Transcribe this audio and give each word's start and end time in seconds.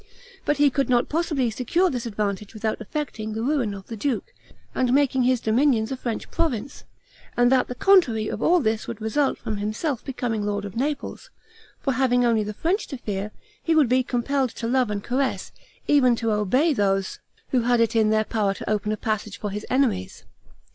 But 0.45 0.57
he 0.57 0.71
could 0.71 0.89
not 0.89 1.09
possibly 1.09 1.51
secure 1.51 1.91
this 1.91 2.07
advantage 2.07 2.55
without 2.55 2.81
effecting 2.81 3.33
the 3.33 3.43
ruin 3.43 3.75
of 3.75 3.85
the 3.85 3.95
duke, 3.95 4.33
and 4.73 4.91
making 4.93 5.21
his 5.21 5.39
dominions 5.39 5.91
a 5.91 5.95
French 5.95 6.31
province; 6.31 6.85
and 7.37 7.51
that 7.51 7.67
the 7.67 7.75
contrary 7.75 8.27
of 8.27 8.41
all 8.41 8.59
this 8.61 8.87
would 8.87 8.99
result 8.99 9.37
from 9.37 9.57
himself 9.57 10.03
becoming 10.03 10.43
lord 10.43 10.65
of 10.65 10.75
Naples; 10.75 11.29
for 11.81 11.93
having 11.93 12.25
only 12.25 12.43
the 12.43 12.51
French 12.51 12.87
to 12.87 12.97
fear, 12.97 13.29
he 13.61 13.75
would 13.75 13.89
be 13.89 14.01
compelled 14.01 14.49
to 14.55 14.67
love 14.67 14.89
and 14.89 15.03
caress, 15.03 15.51
nay 15.87 15.93
even 15.97 16.15
to 16.15 16.31
obey 16.31 16.73
those 16.73 17.19
who 17.49 17.61
had 17.61 17.79
it 17.79 17.95
in 17.95 18.09
their 18.09 18.25
power 18.25 18.55
to 18.55 18.67
open 18.67 18.91
a 18.91 18.97
passage 18.97 19.37
for 19.37 19.51
his 19.51 19.67
enemies. 19.69 20.23